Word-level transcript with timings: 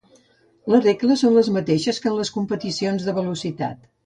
Les 0.75 0.81
regles 0.87 1.21
són 1.25 1.35
les 1.39 1.51
mateixes 1.57 2.01
que 2.01 2.09
en 2.13 2.17
les 2.21 2.33
competicions 2.39 3.07
de 3.11 3.17
velocitat. 3.21 3.87